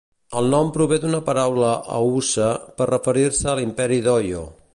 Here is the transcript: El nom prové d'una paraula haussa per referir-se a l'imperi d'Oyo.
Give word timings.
El 0.39 0.47
nom 0.53 0.71
prové 0.77 0.97
d'una 1.03 1.19
paraula 1.27 1.69
haussa 1.99 2.49
per 2.81 2.89
referir-se 2.95 3.53
a 3.53 3.57
l'imperi 3.61 4.05
d'Oyo. 4.09 4.47